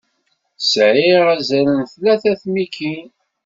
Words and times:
Sɛiɣ 0.71 1.25
azal 1.35 1.67
n 1.79 1.81
tlata 1.91 2.31
n 2.35 2.39
tmikin. 2.41 3.09